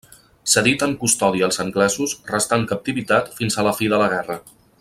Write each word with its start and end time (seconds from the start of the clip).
Cedit 0.53 0.85
en 0.85 0.95
custòdia 1.01 1.45
als 1.49 1.61
anglesos, 1.65 2.17
restà 2.33 2.61
en 2.63 2.67
captivitat 2.75 3.33
fins 3.41 3.59
a 3.65 3.71
la 3.71 3.79
fi 3.83 3.95
de 3.95 4.05
la 4.05 4.13
guerra. 4.17 4.43